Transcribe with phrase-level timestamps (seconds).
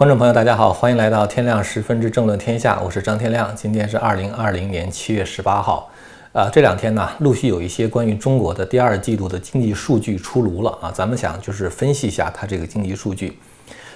[0.00, 3.54] 观众朋友，大家好，欢迎来到天亮十分之政论天下，我是张天亮。
[3.54, 5.90] 今天是二零二零年七月十八号，
[6.32, 13.38] 啊，这两天呢，陆续有一些关于中国的第二季度的经济数据出炉了啊，咱们想就是分析一下它这个经济数据。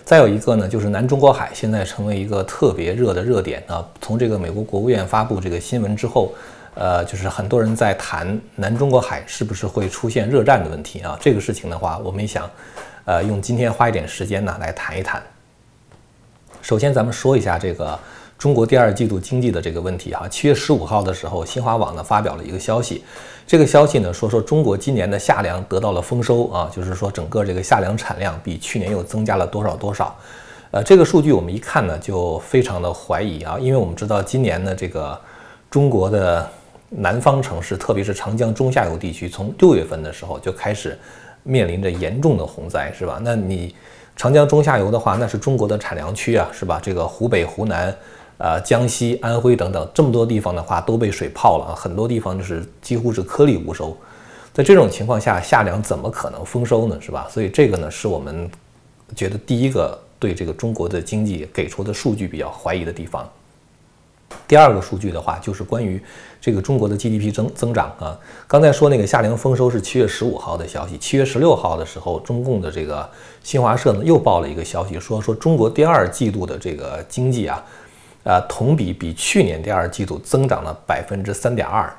[0.05, 3.83] 再有一个呢，就是南中国海现在成为一个特别热的热点啊。
[4.03, 6.35] 从这个美国国务院发布这个新闻之后，
[6.75, 11.17] 呃，就是很多人在谈南中国海是不是会出现热战的问题啊。
[11.19, 12.51] 这个事情的话，我们也想，
[13.07, 15.23] 呃，用今天花一点时间呢来谈一谈。
[16.65, 17.99] 首先，咱们说一下这个
[18.39, 20.27] 中国第二季度经济的这个问题哈。
[20.27, 23.05] 七月十五号的时候，新华网呢发表了一个消息，
[23.47, 30.17] 这个消息呢说说中国今年的夏粮得到了丰收啊，就是说整个这个夏粮产量比去年又增加了多少多少。
[30.71, 35.21] 呃，这个数据我们一看呢就非常的怀疑啊，因为我们知道今年呢这个
[35.71, 36.51] 中国的
[36.89, 40.99] 南方城市，特别是长江中下游地区，从六月份的时候就开始
[41.43, 43.21] 面临着严重的洪灾，是吧？
[43.23, 43.75] 那你。
[44.17, 46.81] 长江中下游的话，那是中国的产粮区啊，是吧？
[46.83, 47.95] 这个湖北、湖南、
[48.39, 53.97] 呃江西、安徽等等这么多地方的话，都被水泡了，很多地方就是几乎是颗粒无收。
[54.53, 56.97] 在这种情况下，夏粮怎么可能丰收呢？
[57.01, 57.27] 是吧？
[57.29, 58.49] 所以这个呢，是我们
[59.17, 63.29] 觉得第一个对这个中国的经济给出的数据比较怀疑的地方。
[64.47, 66.03] 第二个数据的话，就是关于
[66.41, 68.19] 这个中国的 GDP 增增长啊。
[68.47, 73.09] 刚才说那个夏粮丰收是七月十五号的消息，七月十六号的时候，中共的这个
[73.43, 77.65] 新华社呢又报了一个消息，说说中国第二季度的这个经济啊，
[78.25, 81.93] 啊同比比去年第二季度增长了百分之三点二。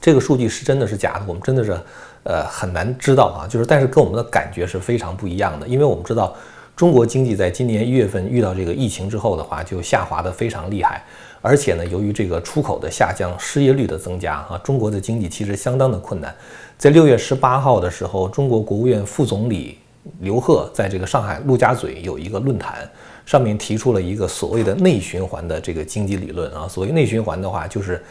[0.00, 1.78] 这个数据是真的是假的，我们真的是
[2.24, 3.46] 呃很难知道啊。
[3.46, 6.34] 就是但是跟我们的感觉是非常不一样的，因为我们知道。
[6.76, 11.04] 中国经济在今年一月份遇到这个疫情之后的话，就下滑的非常厉害，
[11.40, 16.34] 而且呢，由于这个出口的下降、失业率的增加啊，中国的经济其实相当的困难。
[16.76, 19.78] 在六月十八号的时候，中国国务院副总理
[20.18, 22.90] 刘鹤在这个上海陆家嘴有一个论坛，
[23.24, 26.66] 上面提出了一个所谓的内循环的这个经济理论啊。
[26.68, 28.02] 所谓内循环的话，就是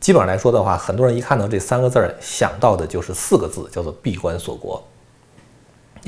[0.00, 4.82] 基本上来说的话，很多人一看到这三个字儿，想到的就是四个字，叫做闭关锁国。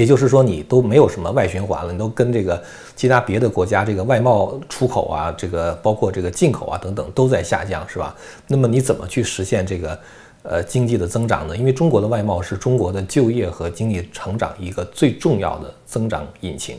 [0.01, 2.63] 也就是说，你都没有什么外循环了，你都跟这个
[2.97, 8.17] 其他别的国家这个外贸出口啊，这个包括这个进口啊等等都在下降，是吧？
[8.47, 10.01] 那么你怎么去实现这个
[10.43, 11.55] 呃经济的增长呢？
[11.55, 16.79] 因为中国的外贸是中国的就业和经济成长一个最重要的增长引擎。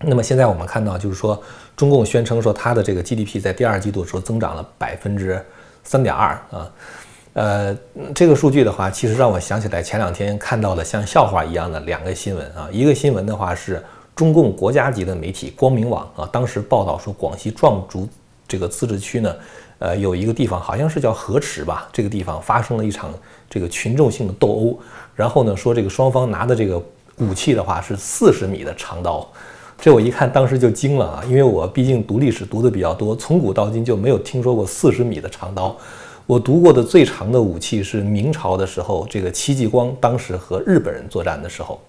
[0.00, 1.40] 那么现在我们看到，就是说
[1.76, 5.40] 中共宣称说它的这个 GDP 在第二季度的时候增长了百分之
[5.84, 6.68] 三点二啊。
[7.34, 7.74] 呃，
[8.14, 12.68] 这个数据的话，其实让我想起来前两天看到了像笑话一样的两个新闻啊。
[12.70, 13.82] 一个新闻的话是
[14.14, 18.06] 中共国家级的媒体光明网啊，当时报道说广西壮族
[18.46, 19.34] 这个自治区呢，
[19.78, 23.10] 呃，有一个地方好像是叫河池吧，这个地方发生了一场
[23.48, 24.78] 这个群众性的斗殴，
[25.16, 26.82] 然后呢说这个双方拿的这个
[27.16, 29.26] 武器的话是四十米的长刀，
[29.80, 35.74] 这我一看当时就惊了啊，因为我毕竟读历史读的比较多，从古到今就没有听说过四十米的长刀。
[36.26, 41.80] 我读过的最长的武器是明朝的时候，这个戚继光当时和日本人作战的时候，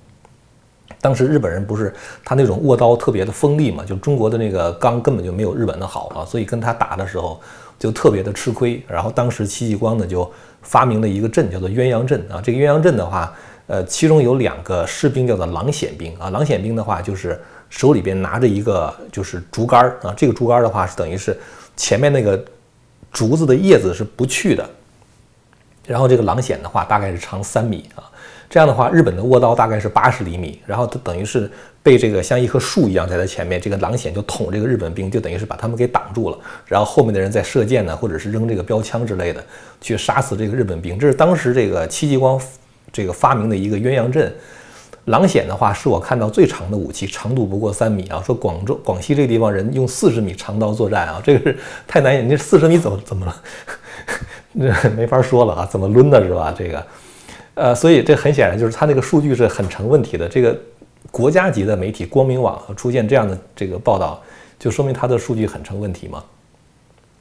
[1.00, 1.94] 当时日本人不是
[2.26, 7.40] 他那种握刀特别的锋利嘛，就中国的那个钢根本就没有日本的好啊，所以跟他打的时候
[7.78, 8.84] 就特别的吃亏。
[8.88, 10.30] 然后当时戚继光呢就
[10.62, 12.42] 发明了一个阵，叫做鸳鸯阵啊。
[12.44, 13.32] 这个鸳鸯阵的话，
[13.68, 16.32] 呃，其中有两个士兵叫做狼筅兵啊。
[16.32, 17.40] 狼筅兵的话就是
[17.70, 21.38] 手里边拿着一个就是竹竿啊，这个竹竿的话是等于是
[21.78, 22.44] 前面那个。
[23.14, 24.70] 竹子的叶子是不去的，
[25.88, 28.04] 然后这个狼筅的话大概是长三米啊，
[28.50, 31.50] 这样的话日本的倭刀大概是八十厘米，然后它等于是
[31.84, 39.44] 被这个像一棵树一样在它前面，这个狼筅就捅这个日本兵，就等于是把他们给挡住了，然后后面的人在射箭呢，或者是扔这个标枪之类的
[39.80, 42.42] 去杀死这个日本兵，这是当时这个戚继光
[42.92, 44.34] 这个发明的一个鸳鸯阵。
[45.06, 48.24] 狼筅的话是我看到最长的武器，长度不过三米啊。
[48.26, 52.26] 说广州、广西这个地方人用四十米长刀作战啊，这个是太难。
[52.26, 53.42] 你这四十米怎么怎么了？
[54.82, 56.56] 这没法说了啊，怎么抡的是吧？
[56.58, 56.88] 这个，
[57.56, 60.30] 呃，所以这很显然就是他那个数据是很成问题的。
[60.30, 60.58] 这个
[61.12, 64.22] 国家级的媒体光明网出现这样的这个报道，
[64.58, 66.24] 就说明他的数据很成问题嘛。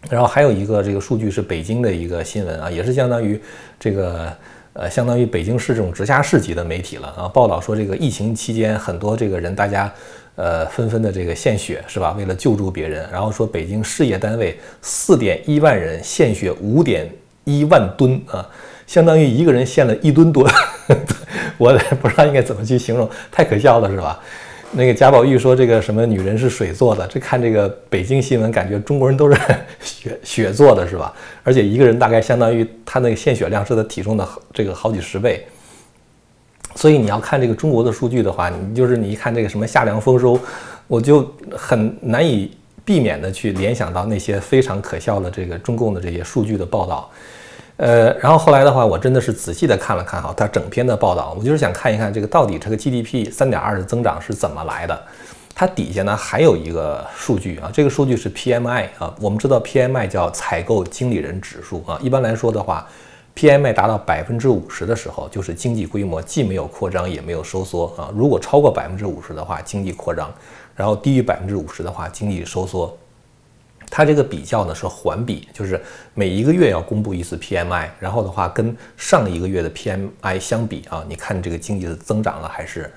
[0.08, 3.42] 然后还有一个这个数据是北京的一个新闻啊，也是相当于
[3.80, 4.32] 这个。
[4.74, 9.92] 呃，相当于北京市这种直辖市级的媒体了啊，报道说这个疫情期间很多这个人，大家
[10.34, 12.14] 呃纷纷的这个献血是吧？
[12.16, 17.06] 为了救助别人，然后说北京事业单位四点一万人献血五点
[17.44, 18.48] 一万吨啊，
[18.86, 20.48] 相当于一个人献了一吨多，
[21.58, 24.18] 我也不知道应该怎么去形容，太可笑了是吧？
[24.74, 27.06] 那个贾宝玉说：“这个什么女人是水做的？
[27.06, 29.38] 这看这个北京新闻，感觉中国人都是
[29.82, 31.12] 血血做的，是吧？
[31.42, 35.46] 而且一个人大概相当于他那个献血量是他体重的这个好几十倍。
[36.74, 40.40] 所以你要看这个中国的数据的话，你就是你一看这个什么夏粮丰收，
[40.86, 42.50] 我就很难以
[42.82, 47.10] 避免的去联想到那些非常可笑的这个中共的这些数据的报道。
[47.76, 55.02] 呃，然后后来的话，我真的是仔细的看了看哈，它整篇的报道，我就是想看一看这个到底这个 GDP 三点二的增长是怎么来的。
[55.54, 62.86] 它底下呢还有一个数据啊，这个数据是 PMI 啊，我们知道 PMI 叫采购经理人指数啊，一般来说的话。
[63.34, 68.10] PMI 达到百分之五十的时候，就是经济规模既没有扩张也没有收缩啊。
[68.14, 70.28] 如果超过百分之五十的话，经济扩张；
[70.76, 72.94] 然后低于百分之五十的话，经济收缩。
[73.94, 75.78] 它这个比较呢是环比，就是
[76.14, 82.90] 每一个月要公布一次 PMI，然后的话跟上一个月的 PMI 相比啊，你看这个经济的增长了还是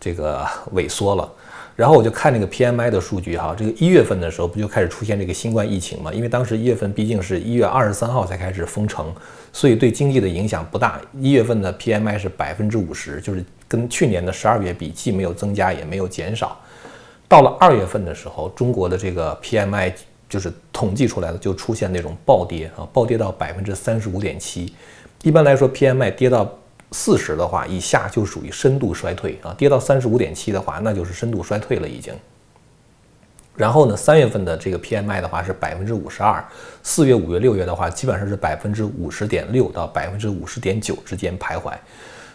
[0.00, 0.42] 这个
[0.74, 1.30] 萎缩了？
[1.76, 6.10] 然后我就看这个 PMI 的数据哈，这个一月份的时候不就开始出现这个新冠疫情嘛？
[6.10, 9.14] 因为当时一月份毕竟是一月二十三号才开始封城，
[9.52, 10.98] 所以对经济的影响不大。
[11.20, 16.58] 一月份的 PMI 是百分之五十，就是跟去年的十二月比，既没有增加也没有减少。
[17.28, 19.92] 到了二月份的时候，中国的这个 PMI
[20.28, 24.72] 就是统计出来的，就出现那种暴跌啊，暴跌到百分之三十五点七。
[25.22, 26.48] 一般来说，PMI 跌到。
[26.90, 32.14] 四十的话以下就属于深度衰退啊，跌到三十五点七的话，那就是深度衰退了已经。
[33.54, 36.42] 然后呢，三月份的这个 PMI 的话是百分之五十二，
[36.82, 41.74] 四月、五月、六月的话基本上是百分之五十点六到百分之五十点九之间徘徊。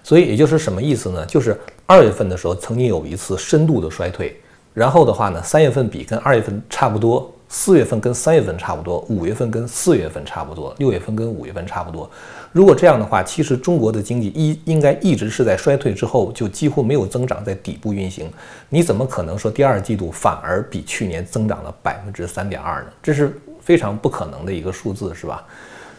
[0.03, 1.25] 所以也就是什么意思呢？
[1.25, 4.39] 就是二月份的时候曾经有一次深度的衰退，
[4.75, 7.33] 然后的话呢，三月份比跟二月份差不多。
[7.49, 12.09] 四月份跟三月份差不多，五月份跟四月份差不多，六月份跟五月份差不多。
[12.51, 18.27] 如果这样的话，其实中国的经济一应该一直是在衰退之后就几乎没有增长，在底部运行。
[18.69, 22.89] 你怎么可能说第二季度反而比去年增长了百分之三点二呢？
[23.03, 25.45] 这是非常不可能的一个数字，是吧？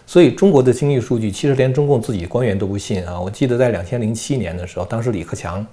[0.07, 3.21] 所以中国的经济数据其实连中共自己官员都不信啊！
[3.21, 5.65] 我记得在两千零七年的时候，当时李克强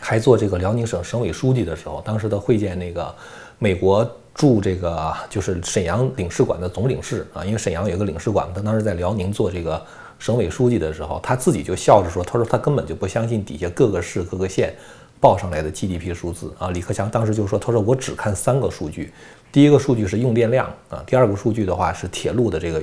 [0.00, 3.12] 还做这个辽宁省省委书记的时候，当时的会见那个
[3.58, 4.08] 美国。
[4.38, 9.84] 驻这个就是沈阳领事馆的总领事啊，因为沈阳有一个领事馆，他当时在辽宁做这个
[10.16, 14.72] 省委书记的时候，他自己就笑着说：“他说他根本就不相信底下各个市、各个县
[15.18, 19.12] 报上来的 GDP 数字啊。”李克强当时就说：“他说我只看三个数据，
[19.50, 22.80] 第一个数据是用电量啊，第二个数据的话是铁路的这个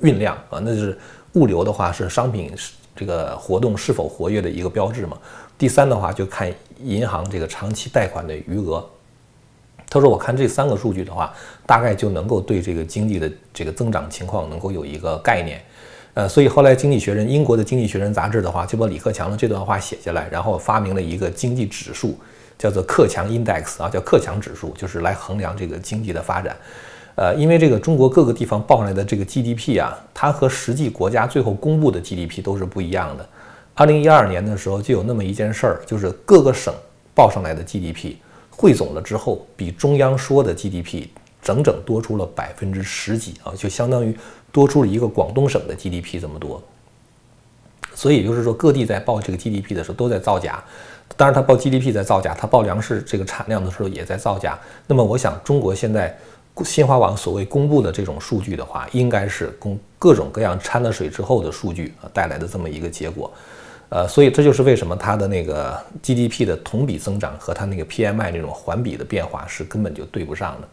[0.00, 0.98] 运量啊，那就是
[1.34, 2.50] 物流的话是商品
[2.96, 5.18] 这个活动是否活跃的一个标志嘛。
[5.58, 6.50] 第三的话就看
[6.82, 8.82] 银行这个长期贷款的余额。”
[9.90, 11.32] 他说：“我看这三个数据的话，
[11.64, 15.60] 大概就能够对这个经济的这个增长情况能够有一个概念。
[16.14, 22.18] 呃，所以后来《经济学人》英国的《经济学人》杂志的话，就把李克强的这段话写下来，然后发明了一个经济指数，
[22.58, 26.56] 叫做克强 Index 啊，叫克强指数，就是来衡量这个经济的发展。
[27.14, 33.26] 呃，因为这个中国各个地方报上来的这个 GDP 啊，它和实际国家最后公布的 GDP 都是不一样的。
[33.74, 36.74] 二零一二年的时候就有那么一件事儿，就是各个省
[37.14, 38.16] 报上来的 GDP。
[38.60, 41.06] 汇总了之后，比中央说的 GDP
[41.40, 44.12] 整整多出了百分之十几啊，就相当于
[44.50, 46.60] 多出了一个广东省的 GDP 这么多。
[47.94, 50.60] 所以就是说，各地在报这个 GDP 的时候都在造假。
[51.16, 54.58] 当然，他报 GDP 在造假，他报粮食这个产量的时候也在造假。
[54.88, 56.18] 那么，我想中国现在
[56.64, 63.32] 新华网所谓公布的这种数据的话，应该是公各种各样掺了水之后的数据啊带来的这么一个结果。
[63.90, 70.68] 呃，所以这就是为什么它的那个 GDP 的同比增长和它那个 PMI 那种环比的变化是根本就对不上的。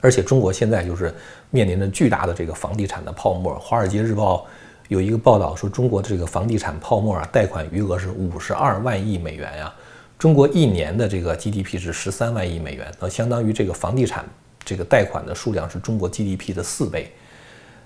[0.00, 1.14] 而且中国现在就是
[1.50, 3.58] 面临着巨大的这个房地产的泡沫。
[3.58, 4.46] 华尔街日报
[4.88, 9.72] 有一个报道说，中国的这个房地产泡沫啊，贷款余额是五十二万亿美元呀。
[10.18, 14.24] 中国一年的这个 GDP 是十三万亿美元，那相当于这个房地产
[14.64, 17.12] 这个贷款的数量是中国 GDP 的四倍。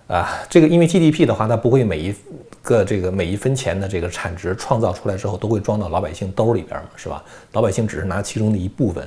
[0.09, 2.15] 啊，这个因为 GDP 的话，它不会每一
[2.61, 7.23] 个这个每一分钱的这个产值创造出来之后都会装到老百姓兜里边嘛，是吧？
[7.53, 9.07] 老百姓只是拿其中的一部分。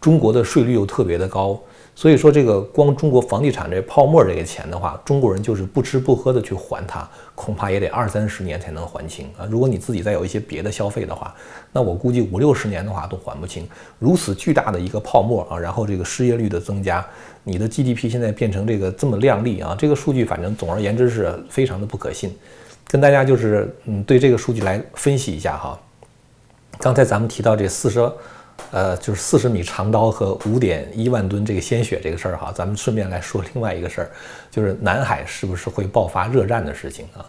[0.00, 1.60] 中国的税率又特别的高。
[1.96, 9.46] 所以说，这个光中国房地产这泡沫这个钱的话，中国人就是不吃不喝的去还它，恐怕也得二三十年才能还清啊。
[9.48, 11.32] 如果你自己再有一些别的消费的话，
[11.70, 13.64] 那我估计五六十年的话都还不清。
[14.00, 17.06] 如此巨大的一个泡沫啊，然后这个失业率的增加，
[17.44, 22.36] 你的 GDP 现在变成这个这么靓丽啊，这个数据反正总而言之是非常的不可信。
[22.88, 25.78] 跟大家就是嗯，对这个数据来分析一下哈。
[26.78, 28.10] 刚才咱们提到这四十。
[28.70, 34.10] 呃，就是四十米长刀和五点一万吨这个鲜血这个事儿哈，咱们顺便来说另外一个事儿，
[34.48, 37.26] 就是南海是不是会爆发热战的事情啊？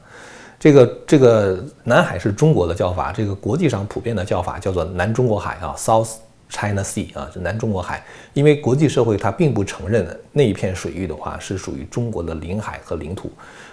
[0.60, 6.12] 这个这个南海是中国的叫法，这个国际上普遍的叫法叫做南中国海啊，South
[6.50, 8.04] China Sea 啊，是南中国海。
[8.34, 13.32] 因为国际社会它并不承认那一片水域的话是属于中国的领海和领土。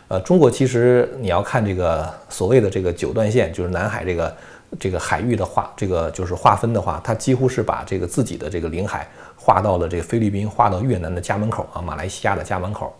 [0.09, 4.37] 呃，中国其实你要看这个所谓的这个九段线，就是南海这个
[4.79, 12.95] 这个海域的划，这个就是划分的话，它几乎是把这个自己的这个领海划到了这个菲律宾，划到越南的家门口啊，马来西亚的家门口。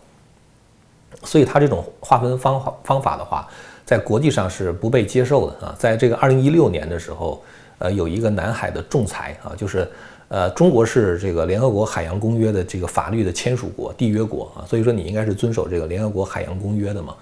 [1.23, 3.47] 所以它这种划分方法方法的话，
[3.85, 5.75] 在国际上是不被接受的啊。
[5.77, 7.43] 在这个二零一六年的时候，
[7.77, 9.87] 呃，有一个南海的仲裁啊，就是
[10.29, 17.15] 呃，中国是这个联合国海洋公约的这个法律的签署国、缔约国啊，所以说你应该是遵守这个联合国海洋公约的嘛。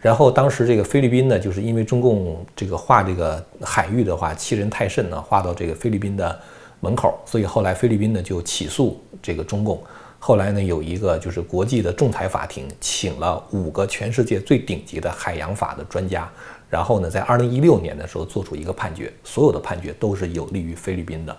[0.00, 6.38] 然后当时这个菲律宾呢，就是因为中共这个划这个海域的话欺人太甚呢，划到这个菲律宾的
[6.80, 9.82] 门口，所以后来菲律宾呢就起诉这个中共。
[10.18, 16.28] 后来呢，有一个就是国际的仲裁法庭，请了五个全世界最顶级的海洋法的专家，
[16.68, 21.36] 然后呢，在二零一六年的时候做出一个判决，所有的判决都是有利于菲律宾的。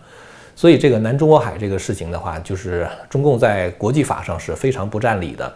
[0.56, 5.56] 所以这个南中国海这个事情的话，就是中共在国际法上是非常不占理的。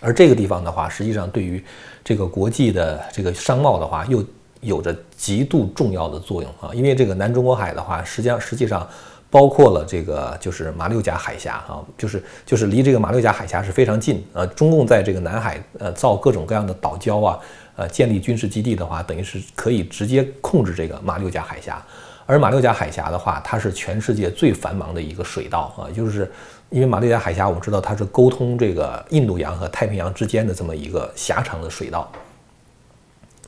[0.00, 1.64] 而这个地方的话，实际上对于
[2.04, 4.24] 这个国际的这个商贸的话，又
[4.60, 8.88] 有着极度重要的作用啊，因为这个南中国海的话，实际上实际上。
[9.32, 17.38] 包括了这个就是马六甲海峡啊，就是就是离这个马六甲海峡是非常近呃，中共在这个南海呃造各种各样的岛礁啊，
[17.76, 21.82] 呃建立军事基地的话，等于是可以直接控制这个马六甲海峡。
[22.26, 26.30] 而马六甲海峡的话，它是全世界最繁忙的一个水道啊，就是
[26.68, 32.12] 因为马六甲海峡我们知道它是沟通这个印度洋和太平洋之间的这么一个狭长的水道。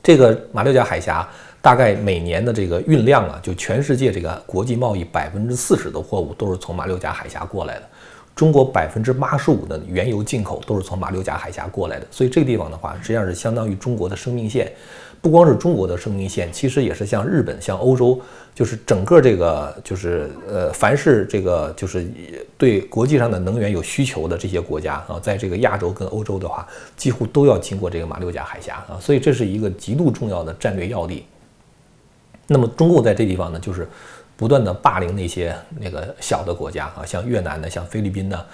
[0.03, 1.29] 这个马六甲海峡。
[1.65, 7.89] 大概每年的这个运量啊，就全世界这个国际贸易百分之四十的货物都是从马六甲海峡过来的。
[8.35, 14.71] 中国百分之八十五的原油进口都是从马六甲海峡过来的，所以这个地方的话，实际上是相当于中国的生命线。
[15.23, 18.21] 不光是中国的生命线，其实也是像日本、像欧洲，
[18.55, 22.07] 就是整个这个就是呃，凡是这个就是
[22.59, 31.25] 对国际上的能源有需求的这些国家啊，在这个亚洲跟欧洲的话，几乎都要经过这个马六甲海峡啊，所以这是一个极度重要的战略要地。
[32.47, 33.87] 那么中共在这地方呢，就是
[34.37, 38.47] 不断的霸凌那些那个小的国家啊，像越南的，像菲律宾的，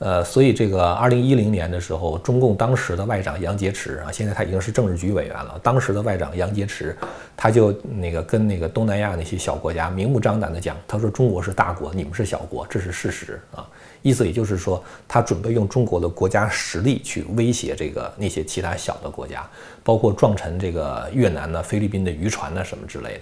[0.00, 5.58] 呃，所以这个二零一零年的时候，中共当时的外长杨洁篪啊，现在他已经是政治局委员了。
[5.62, 6.94] 当时的外长杨洁篪，
[7.36, 13.66] 他就那个跟那个东南亚那些小国家明目张胆的讲，他说中国是大国，你们是小国，这是事实啊。
[14.02, 19.46] 意思也就是说，他准备用中国的国家实力去威胁这个那些其他小的国家，
[19.82, 23.20] 包括撞沉这个越南呢、菲律宾的渔船呢什么之类的。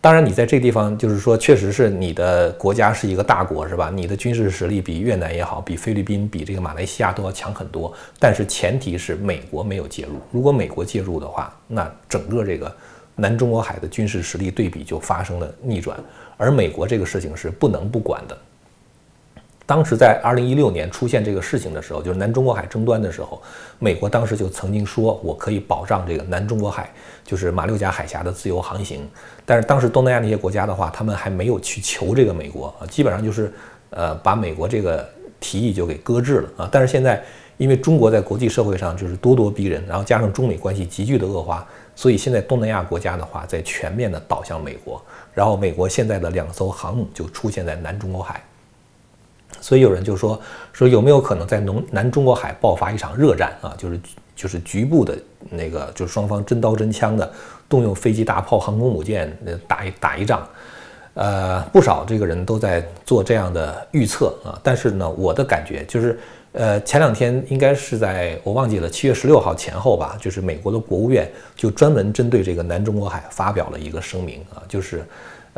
[0.00, 3.90] 当然，你在这地方就是说，确实是你的国家是一个大国，是吧？
[3.92, 7.92] 你的军事实力比越南也好，比菲律宾、比这个马来西亚都要强很多。
[8.16, 10.20] 但是前提是美国没有介入。
[10.30, 12.72] 如果美国介入的话，那整个这个
[13.16, 15.98] 南中国海的军事实力对比就发生了逆转。
[16.36, 18.38] 而美国这个事情是不能不管的。
[19.68, 23.42] 当时在二零一六年出现这个事情的时候，就是南中国海争端的时候，
[23.78, 26.90] 美国当时就曾经说，我可以保障这个南中国海，
[27.22, 29.06] 就是马六甲海峡的自由航行。
[29.44, 33.52] 但是当时东南亚那些国家的话，他们还没有去求这个美国啊，基本上就是
[33.90, 35.06] 呃把美国这个
[35.38, 36.68] 提议就给搁置了啊。
[36.72, 37.22] 但是现在
[37.58, 44.98] 因为中国在国际社会上就是咄咄逼人，然后加上中美关系急剧的恶化，所以现在东南亚国家的话在全面的倒向美国，
[45.34, 48.42] 然后美国现在的两艘航母就出现在南中国海。
[49.60, 50.40] 所以有人就说
[50.72, 53.74] 说有没有可能在南中国海爆发一场热战啊？
[53.76, 54.00] 就是
[54.36, 55.18] 就是局部的
[55.50, 57.28] 那个，就是双方真刀真枪的
[57.68, 59.36] 动用飞机、大炮、航空母舰
[59.66, 60.46] 打一打一仗。
[61.14, 64.58] 呃，不少这个人都在做这样的预测啊。
[64.62, 66.20] 但是呢，我的感觉就是，
[66.52, 75.04] 呃，前两天应该是在我忘记了七月十六号前后吧，就是美国的国务院就专门针对这个南中国海发表了一个声明啊，就是。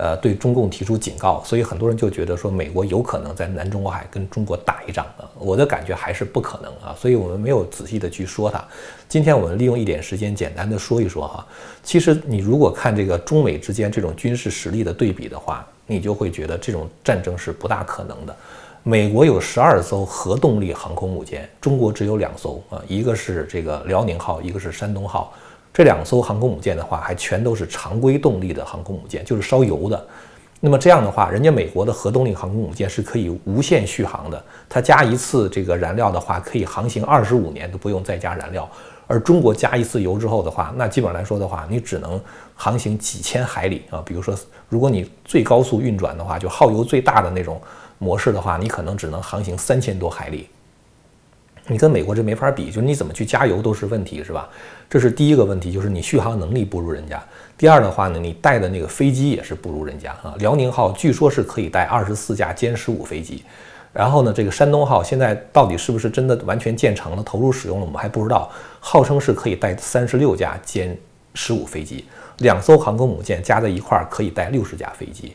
[0.00, 5.28] 呃，对中共提出警告，所以很多人就觉得说美国有可能在南中国海跟中国打一仗啊。
[5.38, 8.64] 我的感觉还是不可能啊，所以我们没有仔细的去说它。
[9.10, 11.46] 今天我们利用一点时间简单的说一说哈。
[11.82, 18.34] 其实你如果看这个中美之间这种军事实力的对比的话，你就会觉得这种战争是不大可能的。
[18.82, 25.34] 美国有十二艘核动力航空母舰，中国只有两艘啊，一个是这个辽宁号，一个是山东号。
[25.72, 30.06] 这两艘航空母舰的话，还全都是常规动力的航空母舰，就是烧油的。
[30.62, 38.68] 那么这样的话，人家美国的核动力航空母舰是可以无限续航的，它加一次这个燃料的话，可以航行二十五年都不用再加燃料。
[39.06, 42.20] 而中国加一次油之后的话，那基本上来说的话，你只能
[42.54, 44.02] 航行几千海里啊。
[44.04, 44.34] 比如说，
[44.68, 47.60] 如果你最高速运转的话，就耗油最大的那种
[47.98, 50.48] 模式的话，你可能只能航行三千多海里。
[51.70, 54.48] 你跟美国这没法比，就是你怎么去加油都是问题，是吧？
[54.88, 57.22] 这是第一个问题，就是你续航能力不如人家。
[57.56, 60.34] 第二的话呢，你带的那个飞机也是不如人家啊。
[60.38, 63.44] 辽宁号据说是可以带二十四架歼十五飞机，
[63.92, 68.50] 然后呢，这个山东号现在到底是不是真的完全建成了、投入使用了，我们还不知道。
[68.80, 70.90] 号称是可以带三十六架歼
[71.34, 72.04] 十五飞机，
[72.38, 75.34] 两艘航空母舰加在一块儿可以带六十架飞机。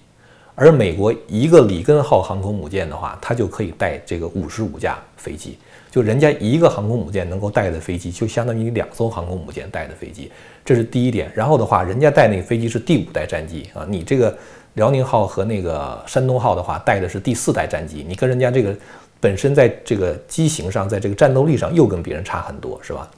[0.53, 5.57] 而美国一个里根号航空母舰的话，它就可以带这个五十五架飞机。
[5.95, 10.29] 就人家一个航空母舰能够带的飞机，就相当于两艘航空母舰带的飞机，
[10.65, 11.31] 这是第一点。
[11.33, 14.37] 然后的话，人家带那个飞机是第五代战机啊，你这个
[14.73, 18.75] 辽宁号和那个山东号的话，带的是第四代战机，你跟人家这个
[19.21, 23.09] 本身在这个机型上，在这个战斗力上又跟别人差很多，是吧？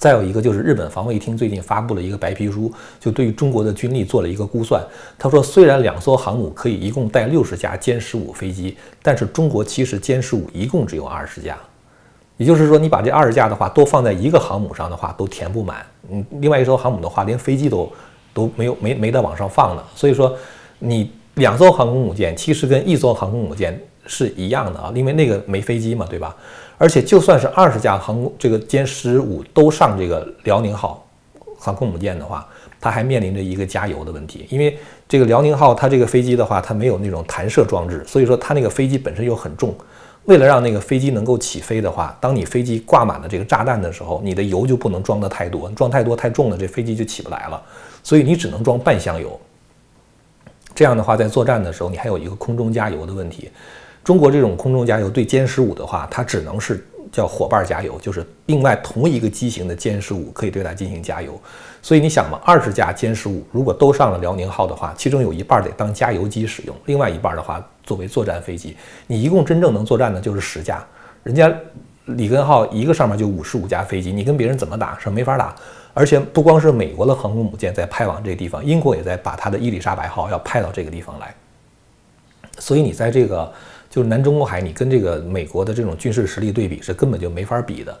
[0.00, 4.82] 再有一个就是日本防卫厅最近发布了一个白皮书，就对于中国的军力做了一个估算。
[5.18, 11.54] 他说，虽然两艘航母可以一共带六十架歼十五飞机，但是中国其实歼十五一共只有二十架。
[12.38, 15.84] 也就是说，你把这二十架的话都放在一个航母上的话，都填不满。
[16.10, 17.92] 嗯，另外一艘航母的话，连飞机都
[18.32, 19.84] 都没有没没得往上放呢。
[19.94, 20.34] 所以说，
[20.78, 26.34] 你两艘航空母舰其实跟一艘航空母舰是一样的啊，因为那个没飞机嘛，对吧？
[26.78, 31.06] 而且就算是二十架航空这个歼十五都上这个辽宁号
[31.58, 32.46] 航空母舰的话，
[32.80, 34.46] 它还面临着一个加油的问题。
[34.48, 39.74] 因为这个辽宁号它这个飞机的话，它没有那种弹射装置，所以说它那个飞机本身又很重。
[40.24, 47.60] 为了让那个飞机能够起飞的话，当你飞机挂满了这个炸弹的时候，你的油就不能装得太多，装太多太重了，这飞机就起不来了。
[48.02, 49.38] 所以你只能装半箱油。
[50.74, 53.50] 这样的话，在作战的时候，你还有一个空中加油的问题。
[54.10, 61.40] 中国这种空中加油对歼十五的话，它只能是叫伙伴加油，就是另外同一个机型的歼十五可以对它进行加油。
[61.80, 68.76] 所以你想嘛，二十架歼十五如果都上了辽宁号的话，其中有一半得当加油机使用，另外一半的话作为作战飞机。
[69.06, 70.84] 你一共真正能作战的就是十架，
[71.22, 71.48] 人家
[72.06, 75.54] 里根号一个上面就五十五架飞机，你跟别人怎么打是没法打。
[75.94, 81.32] 而且不光是美国的航空母舰在派往这个地方，英国也在把它的伊丽莎白号要派到这个地方来。
[82.58, 83.52] 所以你在这个。
[83.90, 87.98] 就是南中国海，你跟这个美国的这种军事实力对比是根本就没法比的。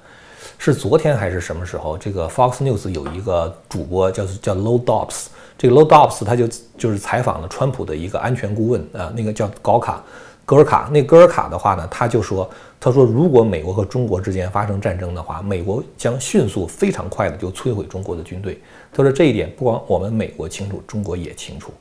[0.56, 1.98] 是昨天还是什么时候？
[1.98, 5.26] 这个 Fox News 有一个主播叫叫 Low Dobbs，
[5.58, 6.46] 这个 Low Dobbs 他就
[6.78, 10.04] 就是采访了川普的一个安全顾问啊，那个叫高卡
[10.44, 10.88] 戈尔卡。
[10.92, 18.60] 那戈尔卡的话呢，他就说，他说如果美国和中国之间发生战争的话，美国将迅速非常快的就摧毁中国的军队。
[18.92, 21.72] 他说这一点不光我们美国清楚，中国也清楚。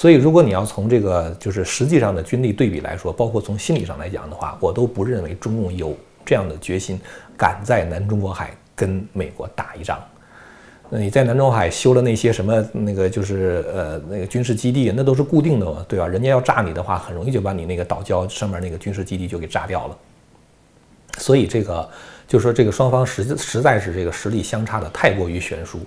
[0.00, 6.98] 所以，如果你要从这个就是实际上的军力对比来说，包括从心理上来讲的话，我都不认为中共有这样的决心，
[7.36, 10.02] 敢在南中国海跟美国打一仗。
[10.88, 16.08] 那你在南中海修了那些什么那个就是呃那个军事基地，那都是固定的嘛，对吧？
[16.08, 19.98] 人家要炸你的话，很容易就把你那个岛礁上面那个军事基地就给炸掉了。
[21.18, 21.86] 所以这个
[22.26, 25.80] 就是说，这个双方实实在是这个实力相差的太过于悬殊。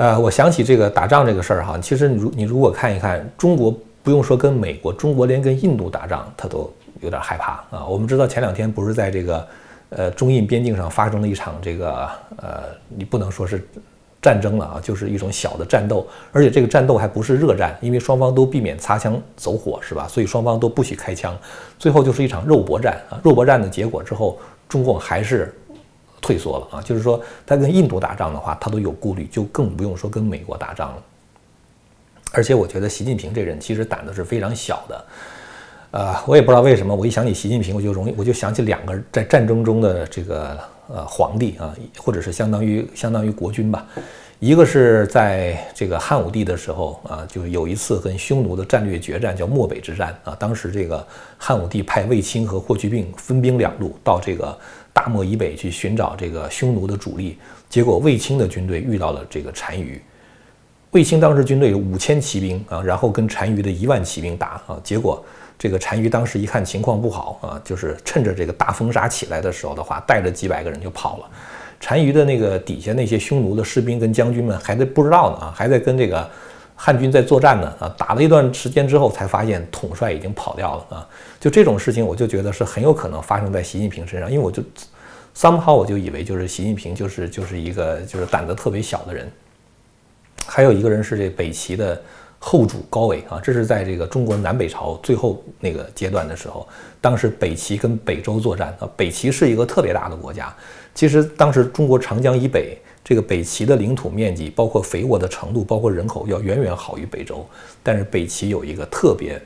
[0.00, 3.70] 呃，我想起这个打仗这个事儿哈，其实你如你如果看一看中国，
[4.02, 7.84] 不用说跟美国，中国连跟印度打仗，他都有点害怕啊。
[7.86, 9.46] 我们知道前两天不是在这个
[9.90, 12.08] 呃中印边境上发生了一场这个
[12.38, 13.62] 呃，你不能说是
[14.22, 20.08] 战争了啊，就是一种小的战斗，而且这个战斗还不是热战，因为双方都避免擦枪走火是吧？
[20.08, 21.36] 所以双方都不许开枪，
[21.78, 23.20] 最后就是一场肉搏战啊。
[23.22, 25.54] 肉搏战的结果之后，中共还是。
[26.20, 31.02] 退缩了啊，就是说他跟印度打仗的话，他都有顾虑，就更不用说跟美国打仗了。
[32.32, 35.04] 而且我觉得习近平这人其实胆子是非常小的，
[35.90, 43.86] 呃，我也不知道为什么，我一想起习近平，我就容易我就想起两个在战争中的这个呃皇帝啊，或者是相当于相当于国君吧。
[44.40, 50.34] 一个是在这个汉武帝的时候啊，就有一次跟匈奴的战略决战，叫漠北之战啊。
[50.40, 51.06] 当时这个
[51.38, 54.58] 汉武帝派卫青和霍去病分兵两路到这个。
[54.92, 60.02] 大漠以北去寻找这个匈奴的主力，结果卫青的军队遇到了这个单于。
[60.90, 65.24] 卫青当时军队有五千骑兵啊，然后跟单于的一万骑兵打啊，结果
[65.56, 71.30] 这个单于当时一看情况不好啊，就是趁着这个大风沙起来的时候的话，带着几百个人就跑了。
[71.80, 76.30] 单于的那个底下那些匈奴的士兵跟将军们还在不知道呢啊，还在跟这个。
[76.82, 81.08] 汉军在作战呢，啊，打了一段时间之后，才发现统帅已经跑掉了啊！
[81.38, 84.62] 就这种事情，我就觉得是很有可能发生在习近平身上，因为我就
[85.36, 89.30] ，somehow 我就以为就是习近平就是就是一个就是胆子特别小的人。
[90.46, 92.00] 还有一个人是这北齐的
[92.40, 96.66] 后主高纬啊，这是在这个中国南北朝最后那个阶段的时候，
[97.00, 100.52] 当时北齐跟北周作战啊，北齐是一个特别大的国家，
[100.94, 102.76] 其实当时中国长江以北。
[103.02, 107.44] 这个北齐的领土面积，包括肥沃的程度，包括人口，要远远好于北周。
[107.82, 109.40] 但是北齐有一个特别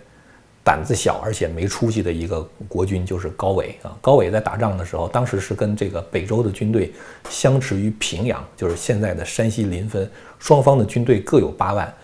[0.63, 3.97] 胆子小而且没出息的一个国君，就是高纬啊。
[4.03, 6.93] 高纬在打仗的时候，当时是跟这个北周的军队
[7.31, 10.07] 相持于平阳，就是现在的山西临汾，
[10.39, 11.95] 双方的军队各有八万。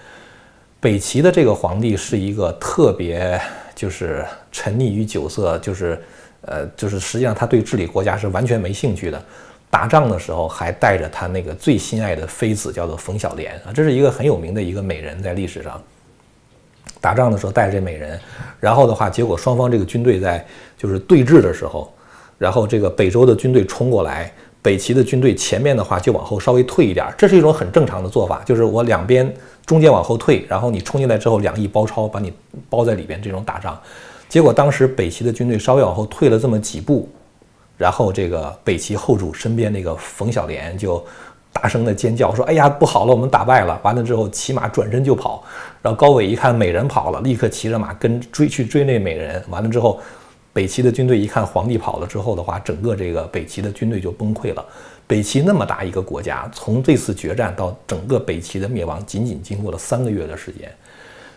[0.81, 3.38] 北齐的这个皇帝是一个特别
[3.75, 6.03] 就是沉溺于酒色，就是
[6.40, 9.23] 呃，就是实际上他对治理国家是完全没兴趣的。
[9.71, 15.81] 打仗的时候还带着他那个最心爱的妃子，叫做冯小莲啊，这是一个很有名的一个美人，在历史上。
[17.01, 18.19] 打仗的时候带着这美人，
[18.59, 20.45] 然后的话，结果双方这个军队在
[20.77, 21.93] 就是对峙的时候，
[22.37, 29.33] 然后这个北周的军队冲过来，北齐的军队前面的话就往后稍微退一点，这是一种很正常的做法，就是我两边
[29.64, 32.33] 中间往后退，然后你冲进来之后两翼包抄，把你
[32.68, 33.79] 包在里边，这种打仗。
[34.29, 37.09] 结果当时北齐的军队稍微往后退了这么几步，
[37.77, 41.05] 然后这个北齐后主身边那个冯小莲就。
[41.53, 45.42] 大声的尖叫说：“哎呀，不好了，我们打败了！”完了之后，骑马转身就跑。
[45.83, 49.42] 然后高纬一看美人跑了，立刻骑着马跟追去追那美人。
[49.51, 49.99] 完了之后，
[50.53, 54.65] 北齐的军队一看皇帝跑了之后的话，整个这个北齐的军队就崩溃了。
[55.07, 60.71] 北齐那么大一个国家，从这次决战到整个北齐的灭亡，仅仅经过了三个月的时间。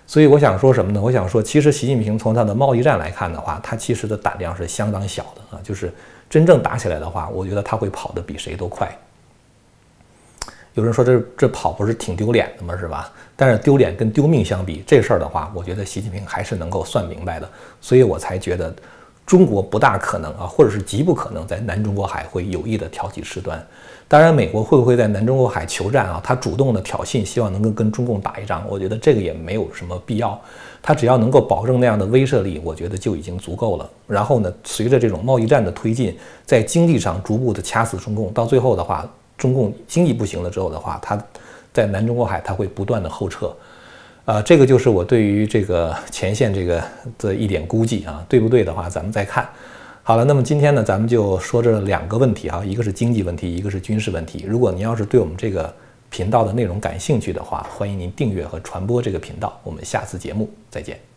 [0.06, 1.02] 所以我想说什么呢？
[1.02, 5.62] 我想说，其实习近平从他的贸易战来看的话，他其实的胆量是相当小的啊。
[5.63, 5.91] 就是
[6.30, 8.95] 真正打起来的话，我觉得他会跑得比谁都快。
[10.73, 12.76] 有人说这这跑不是挺丢脸的吗？
[12.78, 13.12] 是吧？
[13.36, 17.49] 但是丢脸跟丢命相比，这事儿的话，我觉得习近平还是能够算明白的。
[17.80, 18.76] 所以我才觉得
[19.25, 23.65] 中国不大可能啊，或者是极不可能在南中国海会有意的挑起事端。
[24.07, 26.21] 当然，美国会不会在南中国海求战啊？
[26.23, 30.39] 他主动的挑衅，希望能够跟中共打一仗，我觉得这个也没有什么必要。
[30.81, 33.89] 他只要能够保证那样的威慑力，我觉得就已经足够了。
[34.05, 39.07] 然后呢，随着这种贸易战的推进，在经济上逐步的掐死中共，到最后的话。
[39.36, 41.21] 中共经济不行了之后的话，他
[41.73, 43.51] 在南中国海他会不断的后撤，
[44.25, 46.81] 啊，这个就是我对于这个前线这个
[47.17, 49.47] 的一点估计啊，对不对的话，咱们再看。
[50.01, 54.45] 好了，那么今天呢，咱们就说这两个问题啊，一个是经济问题，一个是军事问题。
[54.47, 55.73] 如果您要是对我们这个
[56.09, 59.59] 频道的内容感兴趣的话，欢迎您订阅和传播这个频道。
[59.63, 61.12] 我们下次节目再见。